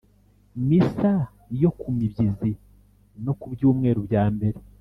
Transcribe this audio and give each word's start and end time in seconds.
misa 0.67 1.11
yo 1.61 1.69
ku 1.79 1.87
mibyizi 1.97 2.51
no 3.23 3.33
ku 3.39 3.45
byumwerubyambere 3.53 4.57